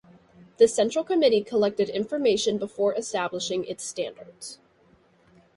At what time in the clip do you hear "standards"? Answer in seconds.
3.85-4.57